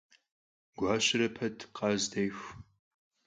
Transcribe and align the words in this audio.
Guaşere 0.77 1.29
pet, 1.35 1.57
khaz 1.75 2.03
dêxu. 2.11 2.49